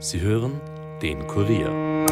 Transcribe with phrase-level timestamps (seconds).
[0.00, 0.60] Sie hören
[1.02, 2.06] den Kurier.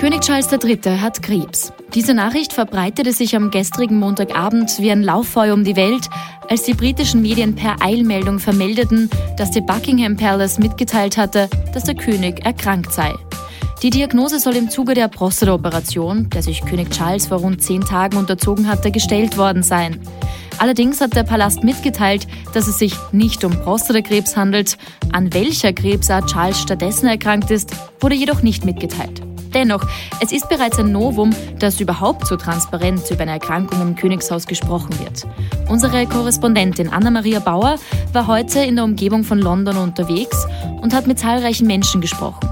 [0.00, 0.98] König Charles III.
[1.00, 1.72] hat Krebs.
[1.94, 6.08] Diese Nachricht verbreitete sich am gestrigen Montagabend wie ein Lauffeuer um die Welt,
[6.48, 11.94] als die britischen Medien per Eilmeldung vermeldeten, dass die Buckingham Palace mitgeteilt hatte, dass der
[11.94, 13.14] König erkrankt sei.
[13.82, 18.16] Die Diagnose soll im Zuge der Prostata-Operation, der sich König Charles vor rund zehn Tagen
[18.16, 20.00] unterzogen hatte, gestellt worden sein.
[20.58, 24.78] Allerdings hat der Palast mitgeteilt, dass es sich nicht um Prostatakrebs handelt.
[25.12, 29.22] An welcher Krebsart Charles stattdessen erkrankt ist, wurde jedoch nicht mitgeteilt.
[29.54, 29.86] Dennoch,
[30.20, 34.98] es ist bereits ein Novum, dass überhaupt so transparent über eine Erkrankung im Königshaus gesprochen
[34.98, 35.24] wird.
[35.68, 37.76] Unsere Korrespondentin Anna-Maria Bauer
[38.12, 40.48] war heute in der Umgebung von London unterwegs
[40.82, 42.48] und hat mit zahlreichen Menschen gesprochen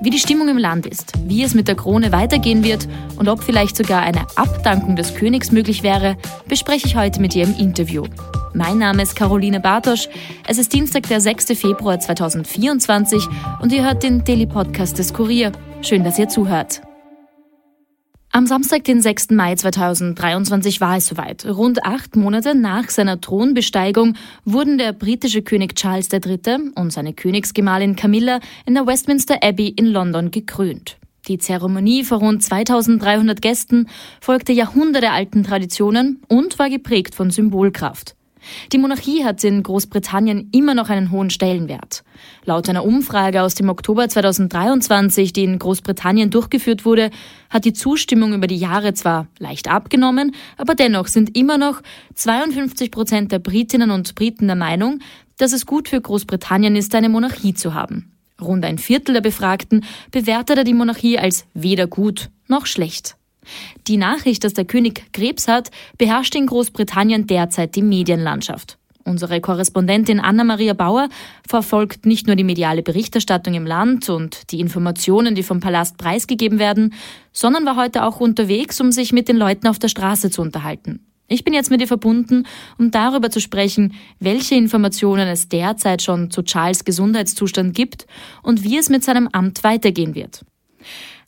[0.00, 3.42] wie die Stimmung im Land ist, wie es mit der Krone weitergehen wird und ob
[3.42, 6.16] vielleicht sogar eine Abdankung des Königs möglich wäre,
[6.48, 8.04] bespreche ich heute mit ihr im Interview.
[8.54, 10.08] Mein Name ist Caroline Bartosch.
[10.46, 11.46] Es ist Dienstag, der 6.
[11.58, 13.28] Februar 2024
[13.60, 15.52] und ihr hört den Daily Podcast des Kurier.
[15.82, 16.82] Schön, dass ihr zuhört.
[18.32, 19.30] Am Samstag, den 6.
[19.30, 21.44] Mai 2023 war es soweit.
[21.44, 24.14] Rund acht Monate nach seiner Thronbesteigung
[24.44, 26.70] wurden der britische König Charles III.
[26.76, 30.96] und seine Königsgemahlin Camilla in der Westminster Abbey in London gekrönt.
[31.26, 33.88] Die Zeremonie vor rund 2300 Gästen
[34.20, 38.14] folgte jahrhundertealten Traditionen und war geprägt von Symbolkraft.
[38.72, 42.04] Die Monarchie hat in Großbritannien immer noch einen hohen Stellenwert.
[42.44, 47.10] Laut einer Umfrage aus dem Oktober 2023, die in Großbritannien durchgeführt wurde,
[47.48, 51.82] hat die Zustimmung über die Jahre zwar leicht abgenommen, aber dennoch sind immer noch
[52.14, 55.00] 52 Prozent der Britinnen und Briten der Meinung,
[55.36, 58.12] dass es gut für Großbritannien ist, eine Monarchie zu haben.
[58.40, 63.16] Rund ein Viertel der Befragten bewertete die Monarchie als weder gut noch schlecht.
[63.86, 68.78] Die Nachricht, dass der König Krebs hat, beherrscht in Großbritannien derzeit die Medienlandschaft.
[69.04, 71.08] Unsere Korrespondentin Anna-Maria Bauer
[71.48, 76.58] verfolgt nicht nur die mediale Berichterstattung im Land und die Informationen, die vom Palast preisgegeben
[76.58, 76.94] werden,
[77.32, 81.06] sondern war heute auch unterwegs, um sich mit den Leuten auf der Straße zu unterhalten.
[81.28, 82.44] Ich bin jetzt mit ihr verbunden,
[82.76, 88.06] um darüber zu sprechen, welche Informationen es derzeit schon zu Charles Gesundheitszustand gibt
[88.42, 90.44] und wie es mit seinem Amt weitergehen wird.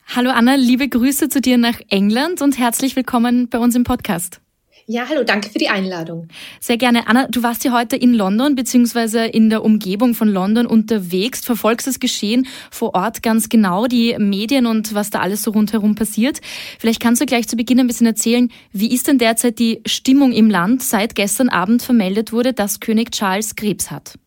[0.07, 4.41] Hallo Anna, liebe Grüße zu dir nach England und herzlich willkommen bei uns im Podcast.
[4.87, 6.29] Ja, hallo, danke für die Einladung.
[6.61, 7.07] Sehr gerne.
[7.07, 9.29] Anna, du warst ja heute in London bzw.
[9.31, 14.67] in der Umgebung von London unterwegs, verfolgst das Geschehen vor Ort ganz genau, die Medien
[14.67, 16.41] und was da alles so rundherum passiert.
[16.79, 20.33] Vielleicht kannst du gleich zu Beginn ein bisschen erzählen, wie ist denn derzeit die Stimmung
[20.33, 24.19] im Land, seit gestern Abend vermeldet wurde, dass König Charles Krebs hat?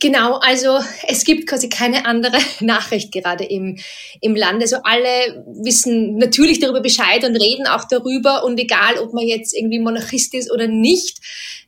[0.00, 0.78] Genau, also
[1.08, 3.78] es gibt quasi keine andere Nachricht gerade im,
[4.20, 4.62] im Land.
[4.62, 9.56] Also alle wissen natürlich darüber Bescheid und reden auch darüber und egal, ob man jetzt
[9.56, 11.18] irgendwie Monarchist ist oder nicht,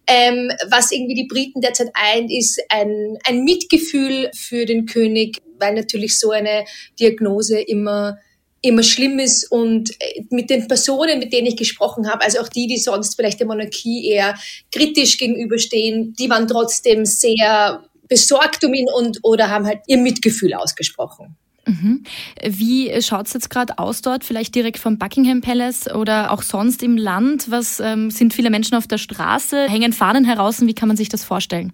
[0.07, 5.75] ähm, was irgendwie die Briten derzeit eint, ist ein, ein Mitgefühl für den König, weil
[5.75, 6.65] natürlich so eine
[6.99, 8.19] Diagnose immer
[8.63, 12.49] immer schlimm ist und äh, mit den Personen, mit denen ich gesprochen habe, also auch
[12.49, 14.39] die, die sonst vielleicht der Monarchie eher
[14.71, 20.53] kritisch gegenüberstehen, die waren trotzdem sehr besorgt um ihn und oder haben halt ihr Mitgefühl
[20.53, 21.37] ausgesprochen.
[21.67, 22.05] Mhm.
[22.43, 26.83] Wie schaut es jetzt gerade aus dort, vielleicht direkt vom Buckingham Palace oder auch sonst
[26.83, 27.51] im Land?
[27.51, 29.69] Was ähm, sind viele Menschen auf der Straße?
[29.69, 30.61] Hängen Fahnen heraus?
[30.61, 31.73] Und wie kann man sich das vorstellen?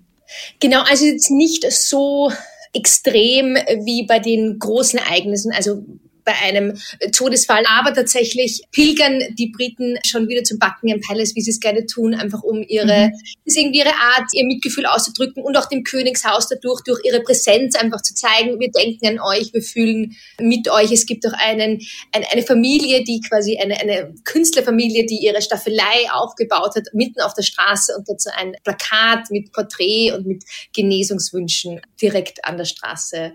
[0.61, 2.31] Genau, also jetzt nicht so
[2.73, 3.55] extrem
[3.85, 5.53] wie bei den großen Ereignissen.
[5.53, 5.85] Also
[6.27, 6.79] bei einem
[7.13, 7.65] Todesfall.
[7.79, 12.15] Aber tatsächlich pilgern die Briten schon wieder zum Buckingham Palace, wie sie es gerne tun,
[12.15, 13.13] einfach um ihre, mhm.
[13.45, 17.77] ist irgendwie ihre Art, ihr Mitgefühl auszudrücken und auch dem Königshaus dadurch, durch ihre Präsenz
[17.77, 20.93] einfach zu zeigen, wir denken an euch, wir fühlen mit euch.
[20.93, 21.81] Es gibt auch einen,
[22.13, 27.35] eine, eine Familie, die quasi eine, eine Künstlerfamilie, die ihre Staffelei aufgebaut hat, mitten auf
[27.35, 30.45] der Straße und dazu ein Plakat mit Porträt und mit
[30.75, 33.33] Genesungswünschen direkt an der Straße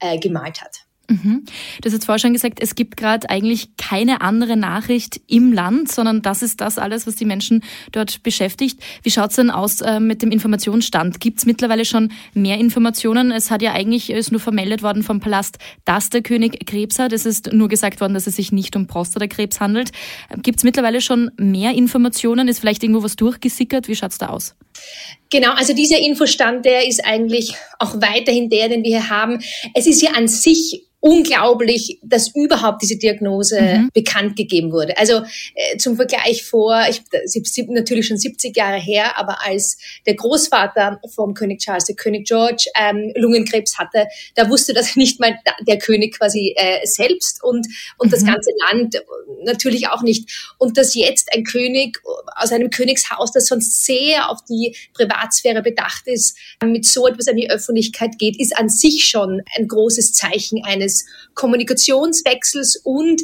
[0.00, 0.83] äh, gemalt hat.
[1.08, 1.44] Mhm.
[1.80, 5.92] Du hast jetzt vorher schon gesagt, es gibt gerade eigentlich keine andere Nachricht im Land,
[5.92, 7.62] sondern das ist das alles, was die Menschen
[7.92, 8.80] dort beschäftigt.
[9.02, 11.20] Wie schaut es denn aus äh, mit dem Informationsstand?
[11.20, 13.32] Gibt es mittlerweile schon mehr Informationen?
[13.32, 17.12] Es hat ja eigentlich ist nur vermeldet worden vom Palast, dass der König Krebs hat.
[17.12, 19.90] Es ist nur gesagt worden, dass es sich nicht um Prostatakrebs handelt.
[20.42, 22.48] Gibt es mittlerweile schon mehr Informationen?
[22.48, 23.88] Ist vielleicht irgendwo was durchgesickert?
[23.88, 24.54] Wie schaut es da aus?
[25.30, 29.42] Genau, also dieser Infostand, der ist eigentlich auch weiterhin der, den wir hier haben.
[29.74, 33.90] Es ist ja an sich unglaublich, dass überhaupt diese Diagnose mhm.
[33.92, 34.96] bekannt gegeben wurde.
[34.96, 35.22] Also
[35.54, 37.02] äh, zum Vergleich vor, ich,
[37.68, 39.76] natürlich schon 70 Jahre her, aber als
[40.06, 45.20] der Großvater vom König Charles, der König George, ähm, Lungenkrebs hatte, da wusste das nicht
[45.20, 45.38] mal
[45.68, 47.66] der König quasi äh, selbst und,
[47.98, 48.10] und mhm.
[48.10, 49.04] das ganze Land
[49.44, 50.54] natürlich auch nicht.
[50.56, 52.00] Und dass jetzt ein König
[52.34, 54.63] aus einem Königshaus, das sonst sehr auf die
[54.94, 59.68] Privatsphäre bedacht ist, mit so etwas an die Öffentlichkeit geht, ist an sich schon ein
[59.68, 63.22] großes Zeichen eines Kommunikationswechsels und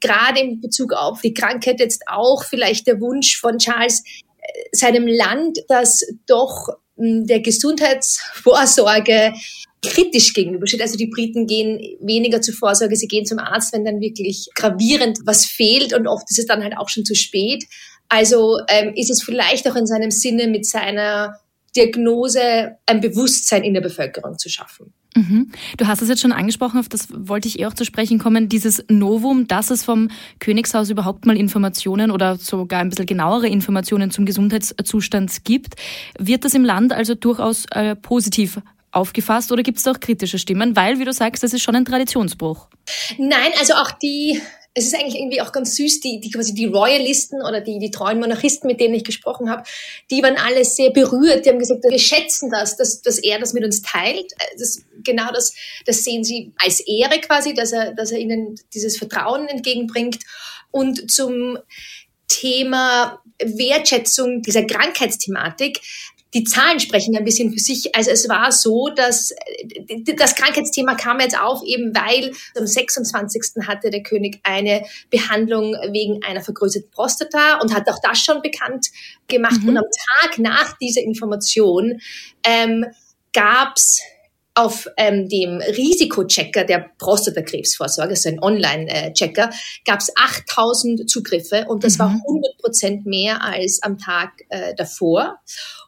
[0.00, 4.02] gerade in Bezug auf die Krankheit jetzt auch vielleicht der Wunsch von Charles,
[4.38, 9.34] äh, seinem Land, das doch hm, der Gesundheitsvorsorge
[9.82, 10.82] kritisch gegenübersteht.
[10.82, 15.18] Also die Briten gehen weniger zur Vorsorge, sie gehen zum Arzt, wenn dann wirklich gravierend
[15.24, 17.64] was fehlt und oft ist es dann halt auch schon zu spät.
[18.08, 21.38] Also ähm, ist es vielleicht auch in seinem Sinne mit seiner
[21.74, 24.92] Diagnose ein Bewusstsein in der Bevölkerung zu schaffen.
[25.14, 25.50] Mhm.
[25.78, 28.48] Du hast es jetzt schon angesprochen, auf das wollte ich eh auch zu sprechen kommen,
[28.48, 30.10] dieses Novum, dass es vom
[30.40, 35.74] Königshaus überhaupt mal Informationen oder sogar ein bisschen genauere Informationen zum Gesundheitszustand gibt.
[36.18, 38.60] Wird das im Land also durchaus äh, positiv
[38.92, 40.76] aufgefasst oder gibt es auch kritische Stimmen?
[40.76, 42.68] Weil, wie du sagst, das ist schon ein Traditionsbruch.
[43.16, 44.40] Nein, also auch die
[44.78, 47.90] es ist eigentlich irgendwie auch ganz süß, die, die quasi die Royalisten oder die, die
[47.90, 49.62] treuen Monarchisten, mit denen ich gesprochen habe,
[50.10, 51.46] die waren alle sehr berührt.
[51.46, 54.34] Die haben gesagt, wir schätzen das, dass, dass er das mit uns teilt.
[54.58, 55.54] Das, genau das,
[55.86, 60.18] das sehen sie als Ehre quasi, dass er, dass er ihnen dieses Vertrauen entgegenbringt.
[60.70, 61.58] Und zum
[62.28, 65.80] Thema Wertschätzung dieser Krankheitsthematik
[66.36, 67.96] die Zahlen sprechen ein bisschen für sich.
[67.96, 69.34] Also es war so, dass
[70.16, 73.66] das Krankheitsthema kam jetzt auf, eben weil am 26.
[73.66, 78.88] hatte der König eine Behandlung wegen einer vergrößerten Prostata und hat auch das schon bekannt
[79.28, 79.62] gemacht.
[79.62, 79.70] Mhm.
[79.70, 79.84] Und am
[80.20, 82.02] Tag nach dieser Information
[82.44, 82.84] ähm,
[83.32, 84.02] gab es
[84.52, 89.50] auf ähm, dem Risikochecker der Prostatakrebsvorsorge, also ein Online-Checker,
[89.86, 91.98] gab es 8000 Zugriffe und das mhm.
[92.00, 95.38] war 100 Prozent mehr als am Tag äh, davor.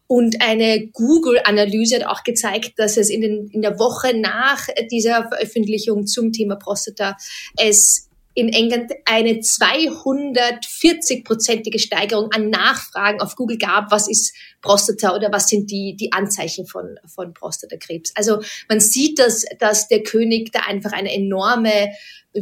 [0.09, 5.29] Und eine Google-Analyse hat auch gezeigt, dass es in, den, in der Woche nach dieser
[5.29, 7.17] Veröffentlichung zum Thema Prostata
[7.59, 8.09] es
[8.39, 14.33] in England eine 240-prozentige Steigerung an Nachfragen auf Google gab, was ist
[14.63, 18.13] Prostata oder was sind die, die Anzeichen von, von Prostatakrebs.
[18.15, 21.91] Also man sieht, dass, dass der König da einfach eine enorme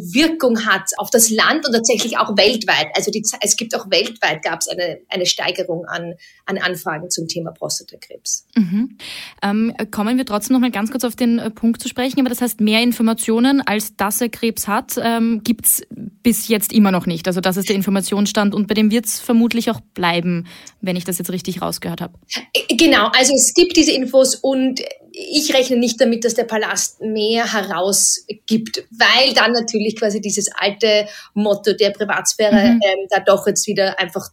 [0.01, 2.89] Wirkung hat auf das Land und tatsächlich auch weltweit.
[2.95, 6.15] Also die, es gibt auch weltweit gab es eine, eine Steigerung an,
[6.47, 8.47] an Anfragen zum Thema Prostatakrebs.
[8.55, 8.99] Mhm.
[9.43, 12.21] Ähm, kommen wir trotzdem noch mal ganz kurz auf den äh, Punkt zu sprechen.
[12.21, 15.83] Aber das heißt, mehr Informationen, als dass er Krebs hat, ähm, gibt es
[16.23, 17.27] bis jetzt immer noch nicht.
[17.27, 20.47] Also das ist der Informationsstand und bei dem wird es vermutlich auch bleiben,
[20.81, 22.15] wenn ich das jetzt richtig rausgehört habe.
[22.53, 24.81] Äh, genau, also es gibt diese Infos und
[25.19, 31.09] ich rechne nicht damit, dass der Palast mehr herausgibt, weil dann natürlich quasi dieses alte
[31.33, 32.81] Motto der Privatsphäre mhm.
[32.85, 34.29] ähm, da doch jetzt wieder einfach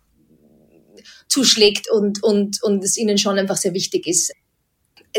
[1.29, 4.33] zuschlägt und, und, und es ihnen schon einfach sehr wichtig ist.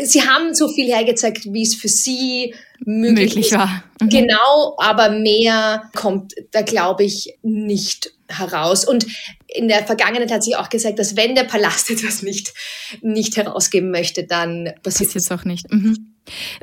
[0.02, 3.84] Sie haben so viel hergezeigt, wie es für sie möglich, möglich war.
[4.00, 4.08] Mhm.
[4.10, 8.84] Genau, aber mehr kommt da, glaube ich, nicht heraus.
[8.84, 9.06] Und
[9.54, 12.52] in der Vergangenheit hat sich auch gesagt, dass wenn der Palast etwas nicht,
[13.00, 15.72] nicht herausgeben möchte, dann passiert es auch nicht.
[15.72, 16.14] Mhm.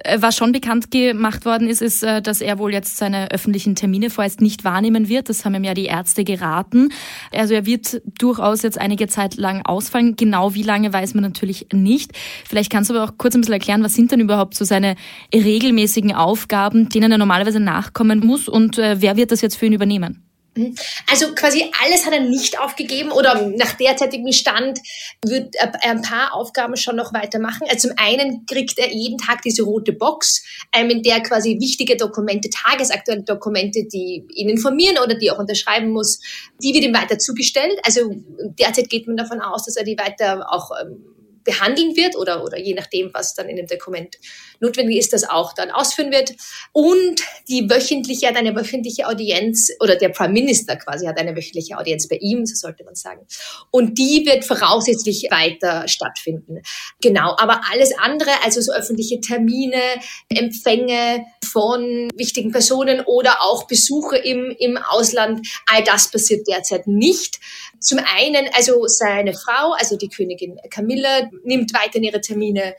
[0.03, 3.75] Äh, was schon bekannt gemacht worden ist, ist, äh, dass er wohl jetzt seine öffentlichen
[3.75, 5.29] Termine vorerst nicht wahrnehmen wird.
[5.29, 6.89] Das haben ihm ja die Ärzte geraten.
[7.31, 10.15] Also er wird durchaus jetzt einige Zeit lang ausfallen.
[10.15, 12.11] Genau wie lange weiß man natürlich nicht.
[12.47, 14.95] Vielleicht kannst du aber auch kurz ein bisschen erklären, was sind denn überhaupt so seine
[15.33, 19.73] regelmäßigen Aufgaben, denen er normalerweise nachkommen muss und äh, wer wird das jetzt für ihn
[19.73, 20.31] übernehmen?
[20.56, 20.75] Mhm.
[21.09, 24.79] Also quasi alles hat er nicht aufgegeben oder nach derzeitigem Stand
[25.25, 27.67] wird er ein paar Aufgaben schon noch weitermachen.
[27.70, 30.43] Also zum einen kriegt er jeden Tag diese rote Box,
[30.74, 35.39] ähm, in der quasi wichtige Dokumente, tagesaktuelle Dokumente, die ihn informieren oder die er auch
[35.39, 36.20] unterschreiben muss,
[36.62, 37.79] die wird ihm weiter zugestellt.
[37.84, 38.13] Also
[38.60, 41.05] derzeit geht man davon aus, dass er die weiter auch ähm,
[41.43, 44.17] behandeln wird oder, oder je nachdem, was dann in dem Dokument
[44.60, 46.33] notwendig ist, das auch dann ausführen wird.
[46.71, 51.77] Und die wöchentliche hat eine wöchentliche Audienz oder der Prime Minister quasi hat eine wöchentliche
[51.77, 53.25] Audienz bei ihm, so sollte man sagen.
[53.71, 56.62] Und die wird voraussichtlich weiter stattfinden.
[57.01, 59.81] Genau, aber alles andere, also so öffentliche Termine,
[60.29, 67.39] Empfänge von wichtigen Personen oder auch Besuche im, im Ausland, all das passiert derzeit nicht.
[67.81, 72.75] Zum einen, also seine Frau, also die Königin Camilla, nimmt weiterhin ihre Termine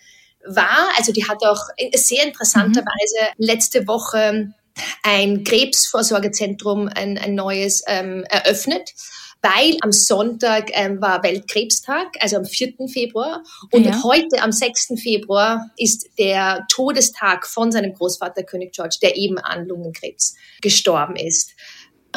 [0.46, 0.88] wahr.
[0.96, 3.44] Also die hat auch sehr interessanterweise mhm.
[3.44, 4.54] letzte Woche
[5.02, 8.94] ein Krebsvorsorgezentrum, ein, ein neues ähm, eröffnet
[9.42, 12.74] weil am Sonntag ähm, war Weltkrebstag, also am 4.
[12.88, 13.42] Februar.
[13.72, 14.02] Und ja.
[14.04, 14.94] heute, am 6.
[15.02, 21.50] Februar, ist der Todestag von seinem Großvater König George, der eben an Lungenkrebs gestorben ist.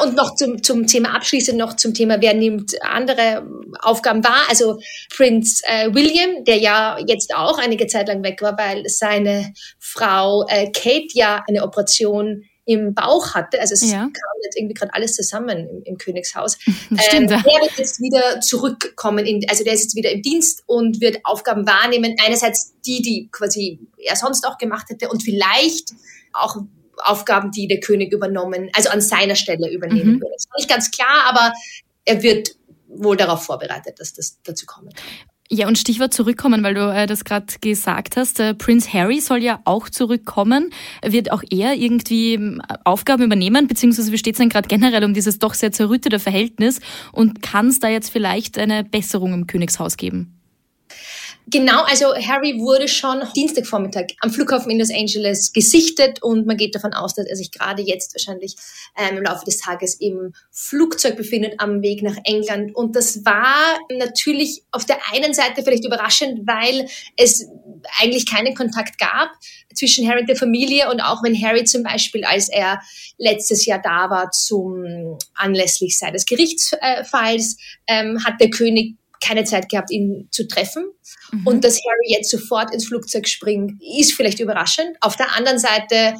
[0.00, 3.46] Und noch zum, zum Thema abschließend noch zum Thema, wer nimmt andere
[3.80, 4.42] Aufgaben wahr.
[4.48, 4.78] Also
[5.14, 10.44] Prinz äh, William, der ja jetzt auch einige Zeit lang weg war, weil seine Frau
[10.48, 13.60] äh, Kate ja eine Operation im Bauch hatte.
[13.60, 14.00] Also es ja.
[14.00, 14.12] kam
[14.42, 16.58] jetzt irgendwie gerade alles zusammen im, im Königshaus.
[16.64, 17.30] Stimmt.
[17.30, 21.00] Ähm, der wird jetzt wieder zurückkommen, in, also der ist jetzt wieder im Dienst und
[21.00, 22.16] wird Aufgaben wahrnehmen.
[22.24, 25.92] Einerseits die, die quasi er sonst auch gemacht hätte und vielleicht
[26.32, 26.56] auch
[26.98, 30.20] Aufgaben, die der König übernommen, also an seiner Stelle übernehmen mhm.
[30.20, 30.32] würde.
[30.34, 31.52] Das ist nicht ganz klar, aber
[32.04, 32.50] er wird
[32.88, 35.04] wohl darauf vorbereitet, dass das dazu kommen kann.
[35.48, 38.40] Ja, und Stichwort zurückkommen, weil du äh, das gerade gesagt hast.
[38.40, 40.70] Äh, Prince Harry soll ja auch zurückkommen.
[41.04, 45.14] Wird auch er irgendwie ähm, Aufgaben übernehmen, beziehungsweise wie steht es denn gerade generell um
[45.14, 46.80] dieses doch sehr zerrüttete Verhältnis?
[47.12, 50.35] Und kann es da jetzt vielleicht eine Besserung im Königshaus geben?
[51.48, 56.74] Genau, also Harry wurde schon Dienstagvormittag am Flughafen in Los Angeles gesichtet und man geht
[56.74, 58.56] davon aus, dass er sich gerade jetzt wahrscheinlich
[58.96, 62.74] ähm, im Laufe des Tages im Flugzeug befindet am Weg nach England.
[62.74, 67.46] Und das war natürlich auf der einen Seite vielleicht überraschend, weil es
[68.00, 69.30] eigentlich keinen Kontakt gab
[69.72, 72.80] zwischen Harry und der Familie und auch wenn Harry zum Beispiel, als er
[73.18, 79.90] letztes Jahr da war zum anlässlich seines Gerichtsfalls, ähm, hat der König keine Zeit gehabt,
[79.90, 80.84] ihn zu treffen.
[81.32, 81.46] Mhm.
[81.46, 84.96] Und dass Harry jetzt sofort ins Flugzeug springt, ist vielleicht überraschend.
[85.00, 86.14] Auf der anderen Seite,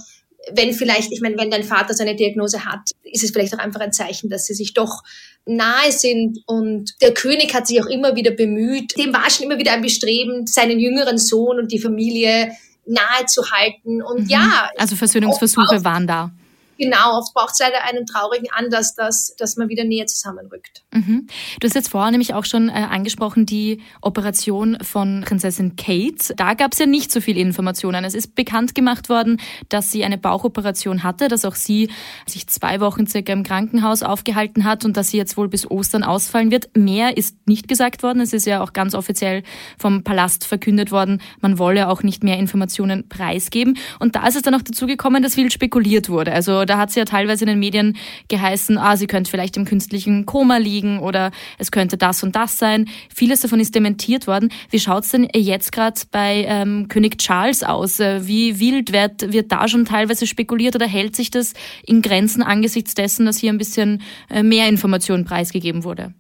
[0.53, 3.81] wenn vielleicht, ich meine, wenn dein Vater seine Diagnose hat, ist es vielleicht auch einfach
[3.81, 5.03] ein Zeichen, dass sie sich doch
[5.45, 6.38] nahe sind.
[6.47, 8.97] Und der König hat sich auch immer wieder bemüht.
[8.97, 12.53] Dem war schon immer wieder ein Bestreben, seinen jüngeren Sohn und die Familie
[12.87, 14.03] nahe zu halten.
[14.03, 14.29] Und mhm.
[14.29, 14.71] ja.
[14.76, 16.31] Also Versöhnungsversuche waren da.
[16.78, 20.85] Genau, oft braucht es leider einen traurigen Anlass, dass, dass man wieder näher zusammenrückt.
[20.92, 21.26] Mhm.
[21.61, 26.35] Du hast jetzt vorher nämlich auch schon äh, angesprochen, die Operation von Prinzessin Kate.
[26.37, 28.04] Da gab es ja nicht so viele Informationen.
[28.04, 31.90] Es ist bekannt gemacht worden, dass sie eine Bauchoperation hatte, dass auch sie
[32.26, 36.02] sich zwei Wochen circa im Krankenhaus aufgehalten hat und dass sie jetzt wohl bis Ostern
[36.02, 36.76] ausfallen wird.
[36.76, 38.21] Mehr ist nicht gesagt worden.
[38.21, 39.42] Es ist ja auch ganz offiziell
[39.78, 43.78] vom Palast verkündet worden, man wolle auch nicht mehr Informationen preisgeben.
[43.99, 46.33] Und da ist es dann auch dazu gekommen, dass viel spekuliert wurde.
[46.33, 47.96] Also da hat es ja teilweise in den Medien
[48.28, 52.58] geheißen, ah, sie könnte vielleicht im künstlichen Koma liegen oder es könnte das und das
[52.58, 52.88] sein.
[53.14, 54.50] Vieles davon ist dementiert worden.
[54.70, 58.00] Wie schaut's denn jetzt gerade bei ähm, König Charles aus?
[58.00, 61.54] Äh, wie wild wird, wird da schon teilweise spekuliert oder hält sich das
[61.85, 66.14] in Grenzen angesichts dessen, dass hier ein bisschen äh, mehr Information preisgegeben wurde?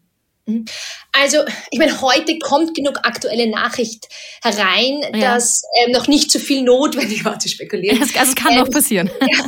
[0.46, 0.64] Mhm.
[1.12, 1.38] Also,
[1.70, 4.08] ich meine, heute kommt genug aktuelle Nachricht
[4.42, 5.34] herein, ja.
[5.34, 7.98] dass ähm, noch nicht so viel notwendig war zu spekulieren.
[7.98, 9.10] Das, also, kann ähm, noch passieren.
[9.20, 9.44] Ja,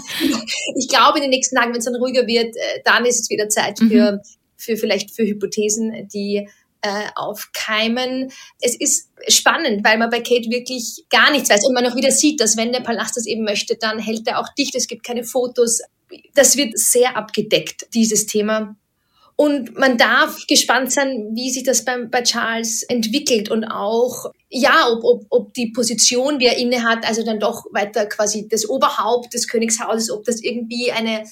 [0.76, 3.30] ich glaube, in den nächsten Tagen, wenn es dann ruhiger wird, äh, dann ist es
[3.30, 3.90] wieder Zeit mhm.
[3.90, 4.22] für,
[4.56, 6.48] für vielleicht für Hypothesen, die
[6.82, 8.32] äh, aufkeimen.
[8.60, 12.10] Es ist spannend, weil man bei Kate wirklich gar nichts weiß und man auch wieder
[12.10, 14.74] sieht, dass wenn der Palast das eben möchte, dann hält er auch dicht.
[14.74, 15.80] Es gibt keine Fotos.
[16.34, 18.76] Das wird sehr abgedeckt, dieses Thema.
[19.40, 24.88] Und man darf gespannt sein, wie sich das bei, bei Charles entwickelt und auch, ja,
[24.90, 28.68] ob, ob, ob die Position, die er inne hat, also dann doch weiter quasi das
[28.68, 31.22] Oberhaupt des Königshauses, ob das irgendwie eine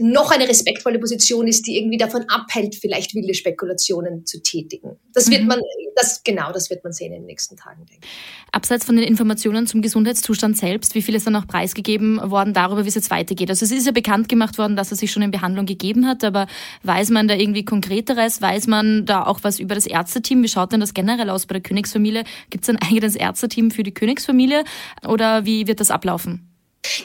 [0.00, 4.96] noch eine respektvolle Position ist, die irgendwie davon abhält, vielleicht wilde Spekulationen zu tätigen.
[5.12, 5.48] Das wird mhm.
[5.48, 5.60] man,
[5.96, 8.08] das, genau, das wird man sehen in den nächsten Tagen, denke ich.
[8.52, 12.84] Abseits von den Informationen zum Gesundheitszustand selbst, wie viel ist dann auch preisgegeben worden darüber,
[12.84, 13.50] wie es jetzt weitergeht?
[13.50, 16.24] Also es ist ja bekannt gemacht worden, dass er sich schon in Behandlung gegeben hat,
[16.24, 16.46] aber
[16.82, 18.40] weiß man da irgendwie konkreteres?
[18.40, 20.42] Weiß man da auch was über das Ärzteteam?
[20.42, 22.24] Wie schaut denn das generell aus bei der Königsfamilie?
[22.50, 24.64] Gibt es ein eigenes Ärzteteam für die Königsfamilie
[25.06, 26.47] oder wie wird das ablaufen?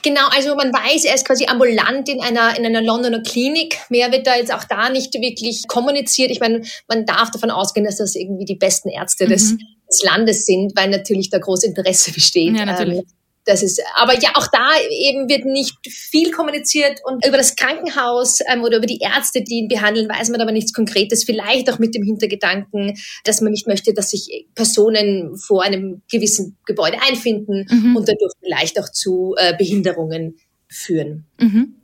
[0.01, 3.77] Genau, also man weiß, er ist quasi ambulant in einer, in einer Londoner Klinik.
[3.89, 6.31] Mehr wird da jetzt auch da nicht wirklich kommuniziert.
[6.31, 9.29] Ich meine, man darf davon ausgehen, dass das irgendwie die besten Ärzte mhm.
[9.29, 9.57] des,
[9.89, 12.55] des Landes sind, weil natürlich da großes Interesse besteht.
[12.55, 12.99] Ja, natürlich.
[12.99, 13.05] Ähm,
[13.45, 18.39] das ist, aber ja, auch da eben wird nicht viel kommuniziert und über das Krankenhaus
[18.47, 21.23] ähm, oder über die Ärzte, die ihn behandeln, weiß man aber nichts Konkretes.
[21.23, 26.57] Vielleicht auch mit dem Hintergedanken, dass man nicht möchte, dass sich Personen vor einem gewissen
[26.65, 27.95] Gebäude einfinden mhm.
[27.95, 30.37] und dadurch vielleicht auch zu äh, Behinderungen
[30.73, 31.25] führen.
[31.39, 31.75] Mhm.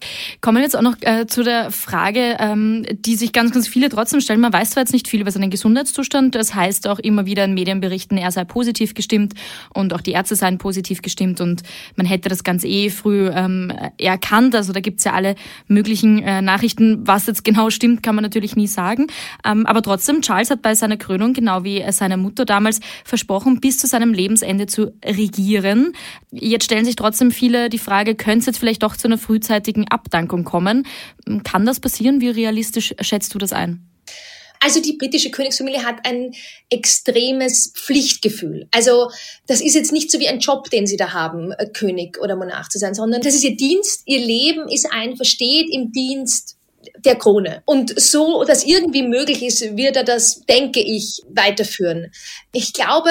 [0.42, 3.90] Kommen wir jetzt auch noch äh, zu der Frage, ähm, die sich ganz, ganz viele
[3.90, 4.40] trotzdem stellen.
[4.40, 7.54] Man weiß zwar jetzt nicht viel über seinen Gesundheitszustand, das heißt auch immer wieder in
[7.54, 9.34] Medienberichten, er sei positiv gestimmt
[9.74, 11.64] und auch die Ärzte seien positiv gestimmt und
[11.96, 14.56] man hätte das ganz eh früh ähm, erkannt.
[14.56, 15.36] Also da gibt's ja alle
[15.68, 17.06] möglichen äh, Nachrichten.
[17.06, 19.08] Was jetzt genau stimmt, kann man natürlich nie sagen.
[19.46, 23.78] Ähm, aber trotzdem, Charles hat bei seiner Krönung, genau wie seine Mutter damals, versprochen, bis
[23.78, 25.94] zu seinem Lebensende zu regieren.
[26.32, 29.88] Jetzt stellen sich trotzdem viele die Frage, könnte es jetzt vielleicht doch zu einer frühzeitigen
[29.88, 30.88] Abdankung kommen?
[31.44, 32.22] Kann das passieren?
[32.22, 33.86] Wie realistisch schätzt du das ein?
[34.62, 36.34] Also die britische Königsfamilie hat ein
[36.70, 38.68] extremes Pflichtgefühl.
[38.72, 39.10] Also
[39.48, 42.36] das ist jetzt nicht so wie ein Job, den sie da haben, äh, König oder
[42.36, 46.58] Monarch zu sein, sondern das ist ihr Dienst, ihr Leben ist ein Versteht im Dienst
[47.06, 47.62] der Krone.
[47.66, 52.12] Und so, dass irgendwie möglich ist, wird er das, denke ich, weiterführen.
[52.52, 53.10] Ich glaube,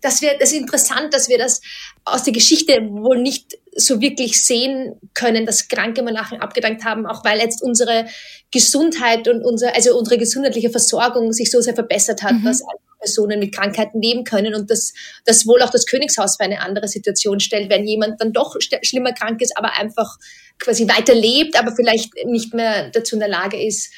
[0.00, 1.60] dass wir, das ist interessant, dass wir das
[2.04, 7.24] aus der Geschichte wohl nicht so wirklich sehen können, dass kranke Monarchen abgedankt haben, auch
[7.24, 8.06] weil jetzt unsere
[8.50, 12.44] Gesundheit und unser, also unsere gesundheitliche Versorgung sich so sehr verbessert hat, mhm.
[12.44, 12.62] dass
[12.98, 14.92] Personen mit Krankheiten leben können und dass
[15.24, 19.12] das wohl auch das Königshaus für eine andere Situation stellt, wenn jemand dann doch schlimmer
[19.12, 20.18] krank ist, aber einfach
[20.58, 23.92] quasi weiter lebt, aber vielleicht nicht mehr dazu in der Lage ist.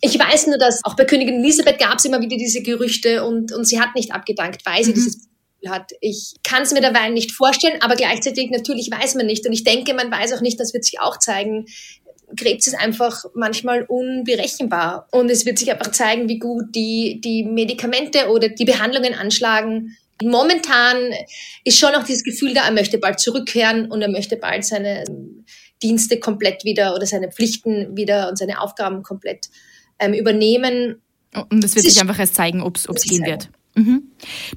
[0.00, 3.52] Ich weiß nur, dass auch bei Königin Elisabeth gab es immer wieder diese Gerüchte und,
[3.52, 4.94] und sie hat nicht abgedankt, weil sie mhm.
[4.94, 5.29] dieses
[5.68, 5.92] hat.
[6.00, 9.46] Ich kann es mir dabei nicht vorstellen, aber gleichzeitig natürlich weiß man nicht.
[9.46, 11.66] Und ich denke, man weiß auch nicht, das wird sich auch zeigen.
[12.36, 15.08] Krebs ist einfach manchmal unberechenbar.
[15.10, 19.96] Und es wird sich einfach zeigen, wie gut die, die Medikamente oder die Behandlungen anschlagen.
[20.22, 21.12] Momentan
[21.64, 25.04] ist schon noch dieses Gefühl da, er möchte bald zurückkehren und er möchte bald seine
[25.82, 29.48] Dienste komplett wieder oder seine Pflichten wieder und seine Aufgaben komplett
[29.98, 31.00] ähm, übernehmen.
[31.48, 33.48] Und es wird sich einfach erst zeigen, ob es gehen wird.
[33.74, 34.02] Mhm.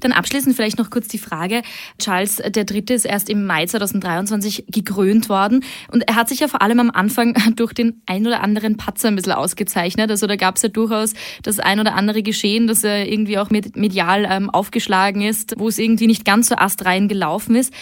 [0.00, 1.62] Dann abschließend vielleicht noch kurz die Frage.
[1.98, 2.84] Charles III.
[2.88, 6.90] ist erst im Mai 2023 gekrönt worden und er hat sich ja vor allem am
[6.90, 10.10] Anfang durch den ein oder anderen Patzer ein bisschen ausgezeichnet.
[10.10, 13.50] Also da gab es ja durchaus das ein oder andere Geschehen, das er irgendwie auch
[13.50, 17.72] medial ähm, aufgeschlagen ist, wo es irgendwie nicht ganz so astrein gelaufen ist.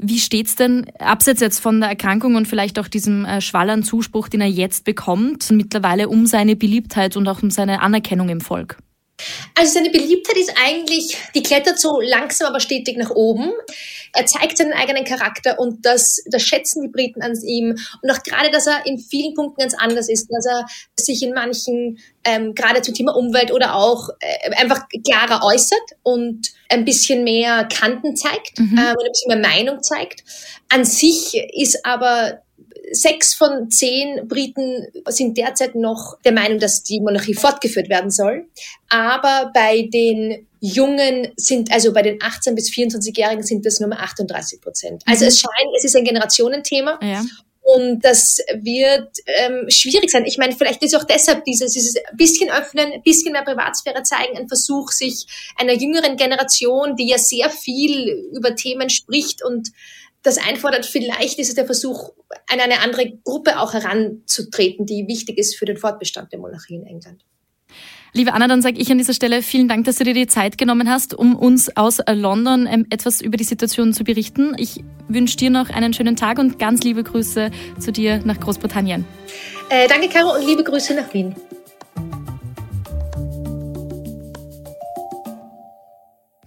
[0.00, 3.82] Wie steht's denn abseits jetzt von der Erkrankung und vielleicht auch diesem äh, Schwall an
[3.82, 8.40] Zuspruch, den er jetzt bekommt, mittlerweile um seine Beliebtheit und auch um seine Anerkennung im
[8.40, 8.78] Volk?
[9.54, 13.52] Also seine Beliebtheit ist eigentlich, die klettert so langsam aber stetig nach oben.
[14.14, 17.76] Er zeigt seinen eigenen Charakter und das, das schätzen die Briten an ihm.
[18.02, 20.66] Und auch gerade, dass er in vielen Punkten ganz anders ist, dass er
[20.98, 26.52] sich in manchen, ähm, gerade zum Thema Umwelt oder auch äh, einfach klarer äußert und
[26.68, 28.78] ein bisschen mehr Kanten zeigt mhm.
[28.78, 30.22] äh, und ein bisschen mehr Meinung zeigt.
[30.68, 32.42] An sich ist aber
[32.92, 38.48] sechs von zehn Briten sind derzeit noch der Meinung, dass die Monarchie fortgeführt werden soll.
[38.88, 43.98] Aber bei den Jungen sind, also bei den 18- bis 24-Jährigen sind das nur mal
[43.98, 45.02] 38 Prozent.
[45.06, 45.28] Also mhm.
[45.28, 46.98] es scheint, es ist ein Generationenthema.
[47.02, 47.24] Ja.
[47.60, 50.24] Und das wird ähm, schwierig sein.
[50.24, 54.38] Ich meine, vielleicht ist auch deshalb dieses, dieses bisschen öffnen, ein bisschen mehr Privatsphäre zeigen,
[54.38, 59.68] ein Versuch, sich einer jüngeren Generation, die ja sehr viel über Themen spricht und
[60.22, 62.10] das einfordert, vielleicht ist es der Versuch,
[62.50, 66.86] an eine andere Gruppe auch heranzutreten, die wichtig ist für den Fortbestand der Monarchie in
[66.86, 67.24] England.
[68.14, 70.56] Liebe Anna, dann sage ich an dieser Stelle vielen Dank, dass du dir die Zeit
[70.56, 74.54] genommen hast, um uns aus London ähm, etwas über die Situation zu berichten.
[74.56, 79.04] Ich wünsche dir noch einen schönen Tag und ganz liebe Grüße zu dir nach Großbritannien.
[79.68, 81.34] Äh, danke, Caro, und liebe Grüße nach Wien.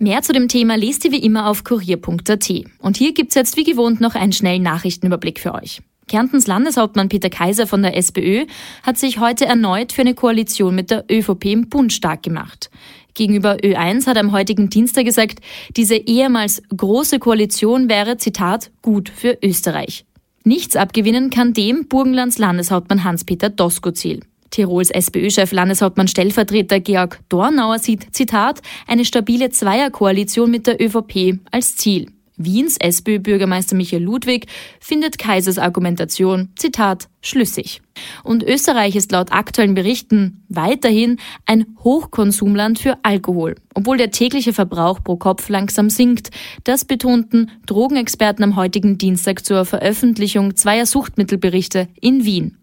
[0.02, 2.52] Mehr zu dem Thema lest ihr wie immer auf kurier.at.
[2.80, 5.84] Und hier gibt's jetzt wie gewohnt noch einen schnellen Nachrichtenüberblick für euch.
[6.08, 8.48] Kärntens Landeshauptmann Peter Kaiser von der SPÖ
[8.82, 12.72] hat sich heute erneut für eine Koalition mit der ÖVP im Bund stark gemacht.
[13.14, 15.40] Gegenüber Ö1 hat er am heutigen Dienstag gesagt,
[15.78, 20.06] diese ehemals große Koalition wäre, Zitat, gut für Österreich.
[20.44, 24.22] Nichts abgewinnen kann dem Burgenlands Landeshauptmann Hans-Peter Doskozil.
[24.52, 31.76] Tirols SPÖ-Chef Landeshauptmann Stellvertreter Georg Dornauer sieht, Zitat, eine stabile Zweierkoalition mit der ÖVP als
[31.76, 32.12] Ziel.
[32.44, 34.48] Wiens SPÖ-Bürgermeister Michael Ludwig
[34.80, 37.82] findet Kaisers Argumentation, Zitat, schlüssig.
[38.24, 45.04] Und Österreich ist laut aktuellen Berichten weiterhin ein Hochkonsumland für Alkohol, obwohl der tägliche Verbrauch
[45.04, 46.32] pro Kopf langsam sinkt.
[46.64, 52.61] Das betonten Drogenexperten am heutigen Dienstag zur Veröffentlichung zweier Suchtmittelberichte in Wien.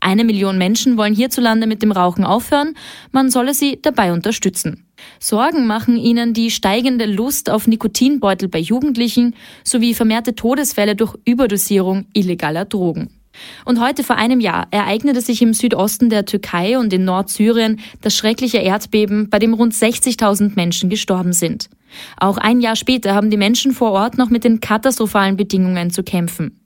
[0.00, 2.74] Eine Million Menschen wollen hierzulande mit dem Rauchen aufhören,
[3.12, 4.84] man solle sie dabei unterstützen.
[5.20, 12.06] Sorgen machen ihnen die steigende Lust auf Nikotinbeutel bei Jugendlichen sowie vermehrte Todesfälle durch Überdosierung
[12.12, 13.10] illegaler Drogen.
[13.64, 18.16] Und heute vor einem Jahr ereignete sich im Südosten der Türkei und in Nordsyrien das
[18.16, 21.68] schreckliche Erdbeben, bei dem rund 60.000 Menschen gestorben sind.
[22.18, 26.02] Auch ein Jahr später haben die Menschen vor Ort noch mit den katastrophalen Bedingungen zu
[26.02, 26.57] kämpfen.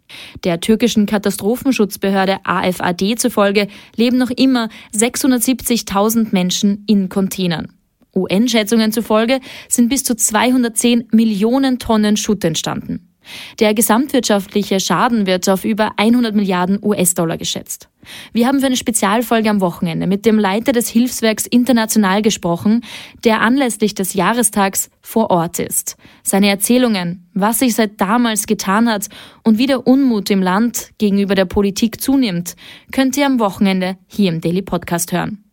[0.44, 7.72] Der türkischen Katastrophenschutzbehörde AFAD zufolge leben noch immer 670.000 Menschen in Containern.
[8.14, 13.11] UN-Schätzungen zufolge sind bis zu 210 Millionen Tonnen Schutt entstanden.
[13.60, 17.88] Der gesamtwirtschaftliche Schaden wird auf über 100 Milliarden US-Dollar geschätzt.
[18.32, 22.82] Wir haben für eine Spezialfolge am Wochenende mit dem Leiter des Hilfswerks International gesprochen,
[23.24, 25.96] der anlässlich des Jahrestags vor Ort ist.
[26.22, 29.08] Seine Erzählungen, was sich seit damals getan hat
[29.44, 32.56] und wie der Unmut im Land gegenüber der Politik zunimmt,
[32.90, 35.44] könnt ihr am Wochenende hier im Daily Podcast hören.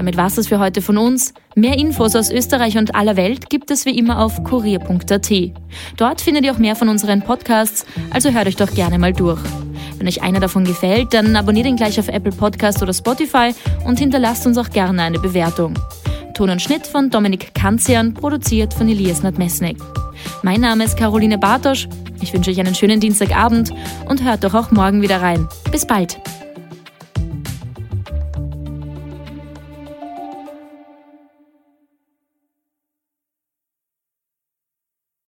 [0.00, 1.34] Damit war es für heute von uns.
[1.54, 5.30] Mehr Infos aus Österreich und aller Welt gibt es wie immer auf kurier.at.
[5.98, 9.42] Dort findet ihr auch mehr von unseren Podcasts, also hört euch doch gerne mal durch.
[9.98, 13.98] Wenn euch einer davon gefällt, dann abonniert ihn gleich auf Apple Podcast oder Spotify und
[13.98, 15.74] hinterlasst uns auch gerne eine Bewertung.
[16.32, 19.76] Ton und Schnitt von Dominik Kanzian, produziert von Elias Nadmesnik.
[20.42, 21.90] Mein Name ist Caroline Bartosch.
[22.22, 23.74] Ich wünsche euch einen schönen Dienstagabend
[24.08, 25.46] und hört doch auch morgen wieder rein.
[25.70, 26.18] Bis bald.